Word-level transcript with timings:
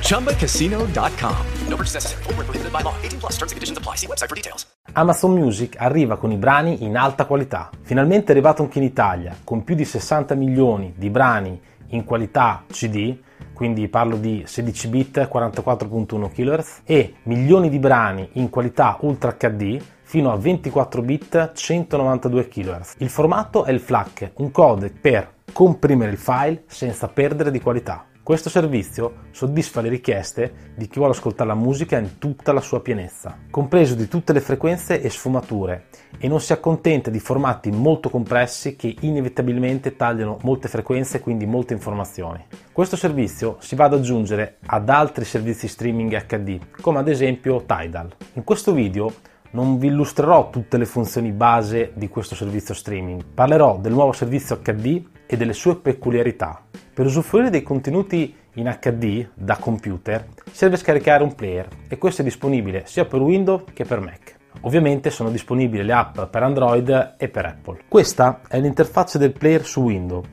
ChumbaCasino.com. 0.00 1.36
No 1.68 1.76
purchase 1.76 1.94
necessary. 1.94 2.22
Full 2.24 2.34
prohibited 2.34 2.72
by 2.72 2.82
law. 2.82 2.94
18 3.00 3.18
plus 3.18 3.36
terms 3.36 3.52
and 3.52 3.56
conditions 3.56 3.78
apply. 3.78 3.96
See 3.96 4.06
website 4.06 4.28
for 4.28 4.36
details. 4.36 4.66
Amazon 4.92 5.32
Music 5.32 5.76
arriva 5.78 6.16
con 6.16 6.32
i 6.32 6.36
brani 6.36 6.84
in 6.84 6.96
alta 6.96 7.24
qualità. 7.24 7.70
Finalmente 7.82 8.28
è 8.28 8.30
arrivato 8.32 8.62
anche 8.62 8.78
in 8.78 8.84
Italia, 8.84 9.36
con 9.44 9.64
più 9.64 9.74
di 9.74 9.84
60 9.84 10.34
milioni 10.34 10.94
di 10.96 11.10
brani 11.10 11.60
in 11.88 12.04
qualità 12.04 12.64
CD 12.70 13.16
quindi 13.58 13.88
parlo 13.88 14.16
di 14.16 14.44
16 14.46 14.88
bit 14.88 15.28
44.1 15.32 16.30
kHz 16.30 16.82
e 16.84 17.14
milioni 17.24 17.68
di 17.68 17.80
brani 17.80 18.28
in 18.34 18.50
qualità 18.50 18.96
Ultra 19.00 19.34
HD 19.36 19.82
fino 20.02 20.30
a 20.30 20.36
24 20.36 21.02
bit 21.02 21.52
192 21.54 22.46
kHz. 22.46 22.94
Il 22.98 23.10
formato 23.10 23.64
è 23.64 23.72
il 23.72 23.80
FLAC, 23.80 24.30
un 24.36 24.52
codec 24.52 25.00
per 25.00 25.32
comprimere 25.52 26.12
il 26.12 26.18
file 26.18 26.62
senza 26.68 27.08
perdere 27.08 27.50
di 27.50 27.60
qualità. 27.60 28.04
Questo 28.28 28.50
servizio 28.50 29.20
soddisfa 29.30 29.80
le 29.80 29.88
richieste 29.88 30.72
di 30.76 30.86
chi 30.86 30.98
vuole 30.98 31.14
ascoltare 31.14 31.48
la 31.48 31.54
musica 31.54 31.96
in 31.96 32.18
tutta 32.18 32.52
la 32.52 32.60
sua 32.60 32.82
pienezza, 32.82 33.38
compreso 33.50 33.94
di 33.94 34.06
tutte 34.06 34.34
le 34.34 34.42
frequenze 34.42 35.00
e 35.00 35.08
sfumature, 35.08 35.86
e 36.18 36.28
non 36.28 36.38
si 36.38 36.52
accontenta 36.52 37.08
di 37.08 37.20
formati 37.20 37.70
molto 37.70 38.10
compressi 38.10 38.76
che 38.76 38.94
inevitabilmente 39.00 39.96
tagliano 39.96 40.36
molte 40.42 40.68
frequenze 40.68 41.16
e 41.16 41.20
quindi 41.20 41.46
molte 41.46 41.72
informazioni. 41.72 42.44
Questo 42.70 42.96
servizio 42.96 43.56
si 43.60 43.74
va 43.74 43.86
ad 43.86 43.94
aggiungere 43.94 44.58
ad 44.66 44.90
altri 44.90 45.24
servizi 45.24 45.66
streaming 45.66 46.26
HD, 46.26 46.58
come 46.82 46.98
ad 46.98 47.08
esempio 47.08 47.64
Tidal. 47.64 48.14
In 48.34 48.44
questo 48.44 48.74
video 48.74 49.10
non 49.52 49.78
vi 49.78 49.86
illustrerò 49.86 50.50
tutte 50.50 50.76
le 50.76 50.84
funzioni 50.84 51.32
base 51.32 51.92
di 51.94 52.10
questo 52.10 52.34
servizio 52.34 52.74
streaming, 52.74 53.24
parlerò 53.24 53.78
del 53.78 53.92
nuovo 53.92 54.12
servizio 54.12 54.60
HD 54.60 55.16
e 55.30 55.36
delle 55.36 55.52
sue 55.52 55.76
peculiarità. 55.76 56.62
Per 56.94 57.04
usufruire 57.04 57.50
dei 57.50 57.62
contenuti 57.62 58.34
in 58.54 58.76
HD 58.80 59.28
da 59.34 59.56
computer 59.56 60.26
serve 60.50 60.76
scaricare 60.76 61.22
un 61.22 61.34
player 61.34 61.68
e 61.86 61.98
questo 61.98 62.22
è 62.22 62.24
disponibile 62.24 62.84
sia 62.86 63.04
per 63.04 63.20
Windows 63.20 63.64
che 63.74 63.84
per 63.84 64.00
Mac. 64.00 64.36
Ovviamente 64.62 65.10
sono 65.10 65.30
disponibili 65.30 65.84
le 65.84 65.92
app 65.92 66.22
per 66.22 66.42
Android 66.42 67.14
e 67.18 67.28
per 67.28 67.44
Apple. 67.44 67.82
Questa 67.86 68.40
è 68.48 68.58
l'interfaccia 68.58 69.18
del 69.18 69.32
player 69.32 69.64
su 69.64 69.82
Windows 69.82 70.26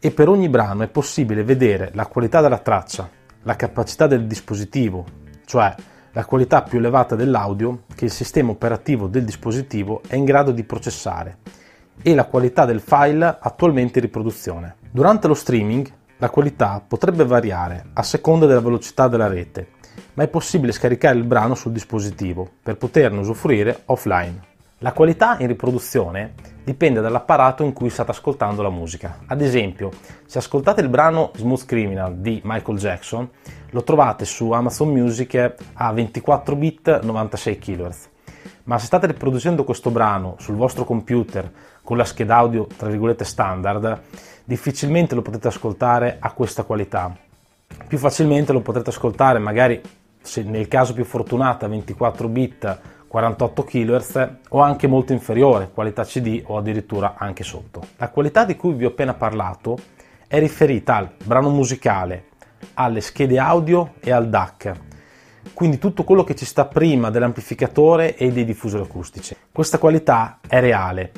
e 0.00 0.10
per 0.10 0.28
ogni 0.28 0.48
brano 0.48 0.82
è 0.82 0.88
possibile 0.88 1.44
vedere 1.44 1.90
la 1.92 2.06
qualità 2.06 2.40
della 2.40 2.58
traccia, 2.58 3.08
la 3.42 3.54
capacità 3.54 4.06
del 4.06 4.26
dispositivo, 4.26 5.04
cioè 5.44 5.72
la 6.12 6.24
qualità 6.24 6.62
più 6.62 6.78
elevata 6.78 7.14
dell'audio 7.14 7.82
che 7.94 8.06
il 8.06 8.10
sistema 8.10 8.50
operativo 8.50 9.06
del 9.06 9.24
dispositivo 9.24 10.00
è 10.08 10.16
in 10.16 10.24
grado 10.24 10.50
di 10.50 10.64
processare 10.64 11.36
e 12.02 12.14
la 12.14 12.24
qualità 12.24 12.64
del 12.64 12.80
file 12.80 13.36
attualmente 13.40 13.98
in 13.98 14.04
riproduzione. 14.04 14.76
Durante 14.90 15.26
lo 15.28 15.34
streaming 15.34 15.90
la 16.18 16.30
qualità 16.30 16.82
potrebbe 16.86 17.24
variare 17.24 17.86
a 17.94 18.02
seconda 18.02 18.46
della 18.46 18.60
velocità 18.60 19.08
della 19.08 19.28
rete, 19.28 19.70
ma 20.14 20.22
è 20.22 20.28
possibile 20.28 20.72
scaricare 20.72 21.16
il 21.16 21.24
brano 21.24 21.54
sul 21.54 21.72
dispositivo 21.72 22.48
per 22.62 22.76
poterne 22.76 23.20
usufruire 23.20 23.82
offline. 23.86 24.48
La 24.82 24.92
qualità 24.92 25.36
in 25.40 25.46
riproduzione 25.46 26.32
dipende 26.64 27.02
dall'apparato 27.02 27.62
in 27.62 27.74
cui 27.74 27.90
state 27.90 28.12
ascoltando 28.12 28.62
la 28.62 28.70
musica. 28.70 29.18
Ad 29.26 29.42
esempio, 29.42 29.90
se 30.24 30.38
ascoltate 30.38 30.80
il 30.80 30.88
brano 30.88 31.32
Smooth 31.34 31.66
Criminal 31.66 32.16
di 32.16 32.40
Michael 32.44 32.78
Jackson, 32.78 33.28
lo 33.70 33.82
trovate 33.82 34.24
su 34.24 34.50
Amazon 34.52 34.88
Music 34.90 35.54
a 35.74 35.92
24 35.92 36.56
bit 36.56 37.00
96 37.02 37.58
kHz. 37.58 38.08
Ma 38.64 38.78
se 38.78 38.86
state 38.86 39.06
riproducendo 39.06 39.64
questo 39.64 39.90
brano 39.90 40.36
sul 40.38 40.54
vostro 40.54 40.84
computer 40.84 41.50
con 41.82 41.96
la 41.96 42.04
scheda 42.04 42.36
audio 42.36 42.66
tra 42.76 42.88
virgolette 42.88 43.24
standard, 43.24 44.00
difficilmente 44.44 45.14
lo 45.14 45.22
potete 45.22 45.48
ascoltare 45.48 46.16
a 46.18 46.32
questa 46.32 46.64
qualità. 46.64 47.14
Più 47.86 47.98
facilmente 47.98 48.52
lo 48.52 48.60
potrete 48.60 48.90
ascoltare 48.90 49.38
magari 49.38 49.80
se 50.20 50.42
nel 50.42 50.68
caso 50.68 50.92
più 50.92 51.04
fortunato 51.04 51.64
a 51.64 51.68
24 51.68 52.28
bit 52.28 52.78
48 53.10 53.64
kHz 53.64 54.28
o 54.50 54.60
anche 54.60 54.86
molto 54.86 55.12
inferiore, 55.12 55.70
qualità 55.74 56.04
CD 56.04 56.44
o 56.46 56.56
addirittura 56.56 57.16
anche 57.18 57.42
sotto. 57.42 57.82
La 57.96 58.08
qualità 58.08 58.44
di 58.44 58.54
cui 58.54 58.72
vi 58.74 58.84
ho 58.84 58.90
appena 58.90 59.14
parlato 59.14 59.76
è 60.28 60.38
riferita 60.38 60.94
al 60.94 61.10
brano 61.24 61.50
musicale, 61.50 62.26
alle 62.74 63.00
schede 63.00 63.36
audio 63.40 63.94
e 63.98 64.12
al 64.12 64.28
DAC, 64.28 64.72
quindi 65.54 65.78
tutto 65.78 66.04
quello 66.04 66.22
che 66.22 66.36
ci 66.36 66.44
sta 66.44 66.66
prima 66.66 67.10
dell'amplificatore 67.10 68.14
e 68.16 68.30
dei 68.30 68.44
diffusori 68.44 68.84
acustici. 68.84 69.34
Questa 69.50 69.78
qualità 69.78 70.38
è 70.46 70.60
reale, 70.60 71.10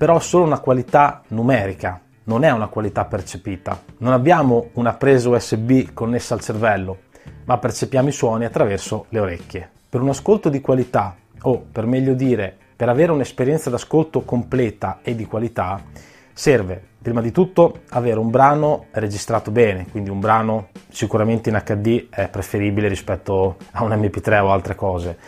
però 0.00 0.18
solo 0.18 0.44
una 0.44 0.60
qualità 0.60 1.20
numerica, 1.28 2.00
non 2.24 2.42
è 2.42 2.50
una 2.50 2.68
qualità 2.68 3.04
percepita. 3.04 3.82
Non 3.98 4.14
abbiamo 4.14 4.70
una 4.72 4.94
presa 4.94 5.28
USB 5.28 5.92
connessa 5.92 6.32
al 6.32 6.40
cervello, 6.40 7.00
ma 7.44 7.58
percepiamo 7.58 8.08
i 8.08 8.12
suoni 8.12 8.46
attraverso 8.46 9.04
le 9.10 9.20
orecchie. 9.20 9.68
Per 9.90 10.00
un 10.00 10.08
ascolto 10.08 10.48
di 10.48 10.62
qualità, 10.62 11.14
o 11.42 11.66
per 11.70 11.84
meglio 11.84 12.14
dire, 12.14 12.56
per 12.74 12.88
avere 12.88 13.12
un'esperienza 13.12 13.68
d'ascolto 13.68 14.22
completa 14.22 15.00
e 15.02 15.14
di 15.14 15.26
qualità, 15.26 15.82
serve 16.32 16.82
prima 17.02 17.20
di 17.20 17.30
tutto 17.30 17.80
avere 17.90 18.18
un 18.18 18.30
brano 18.30 18.86
registrato 18.92 19.50
bene, 19.50 19.86
quindi 19.90 20.08
un 20.08 20.20
brano 20.20 20.68
sicuramente 20.88 21.50
in 21.50 21.62
HD 21.62 22.08
è 22.08 22.26
preferibile 22.28 22.88
rispetto 22.88 23.56
a 23.72 23.84
un 23.84 23.90
MP3 23.90 24.40
o 24.40 24.50
altre 24.50 24.74
cose. 24.74 25.18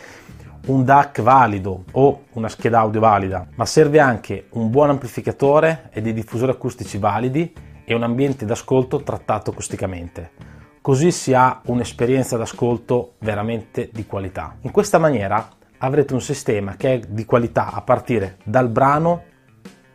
Un 0.65 0.85
DAC 0.85 1.21
valido 1.21 1.83
o 1.91 2.23
una 2.33 2.47
scheda 2.47 2.79
audio 2.79 3.01
valida, 3.01 3.45
ma 3.55 3.65
serve 3.65 3.99
anche 3.99 4.47
un 4.51 4.69
buon 4.69 4.91
amplificatore 4.91 5.89
e 5.91 6.01
dei 6.01 6.13
diffusori 6.13 6.51
acustici 6.51 6.97
validi 6.97 7.53
e 7.83 7.93
un 7.93 8.01
ambiente 8.01 8.45
d'ascolto 8.45 9.03
trattato 9.03 9.51
acusticamente. 9.51 10.31
Così 10.79 11.11
si 11.11 11.33
ha 11.33 11.59
un'esperienza 11.65 12.37
d'ascolto 12.37 13.15
veramente 13.19 13.89
di 13.91 14.05
qualità. 14.05 14.55
In 14.61 14.71
questa 14.71 14.99
maniera 14.99 15.49
avrete 15.79 16.13
un 16.13 16.21
sistema 16.21 16.77
che 16.77 16.93
è 16.93 16.99
di 17.09 17.25
qualità 17.25 17.73
a 17.73 17.81
partire 17.81 18.37
dal 18.45 18.69
brano 18.69 19.23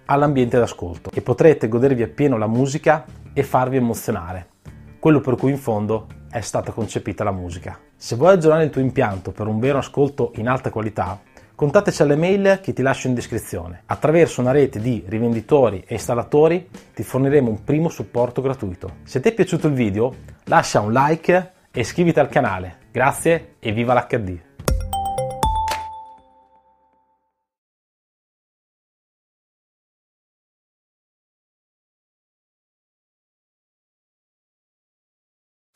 all'ambiente 0.05 0.59
d'ascolto 0.59 1.11
e 1.15 1.23
potrete 1.23 1.69
godervi 1.69 2.03
appieno 2.03 2.37
la 2.37 2.47
musica 2.47 3.07
e 3.33 3.43
farvi 3.43 3.77
emozionare, 3.77 4.49
quello 4.99 5.21
per 5.21 5.37
cui 5.37 5.51
in 5.51 5.59
fondo 5.59 6.09
è 6.31 6.41
stata 6.43 6.73
concepita 6.73 7.25
la 7.25 7.33
musica. 7.33 7.88
Se 8.01 8.15
vuoi 8.15 8.35
aggiornare 8.35 8.63
il 8.63 8.71
tuo 8.71 8.81
impianto 8.81 9.33
per 9.33 9.49
un 9.49 9.59
vero 9.59 9.79
ascolto 9.79 10.31
in 10.37 10.47
alta 10.47 10.71
qualità, 10.71 11.21
contattaci 11.57 12.01
alle 12.01 12.15
mail 12.15 12.61
che 12.63 12.73
ti 12.73 12.81
lascio 12.81 13.09
in 13.09 13.15
descrizione. 13.15 13.83
Attraverso 13.87 14.41
una 14.41 14.53
rete 14.53 14.79
di 14.79 15.03
rivenditori 15.09 15.83
e 15.85 15.95
installatori 15.95 16.69
ti 16.95 17.03
forniremo 17.03 17.51
un 17.51 17.65
primo 17.65 17.89
supporto 17.89 18.41
gratuito. 18.41 18.99
Se 19.03 19.19
ti 19.19 19.31
è 19.31 19.35
piaciuto 19.35 19.67
il 19.67 19.75
video, 19.75 20.15
lascia 20.45 20.79
un 20.79 20.93
like 20.93 21.53
e 21.73 21.81
iscriviti 21.81 22.21
al 22.21 22.29
canale. 22.29 22.77
Grazie 22.93 23.55
e 23.59 23.73
viva 23.73 23.95
l'HD! 23.95 24.48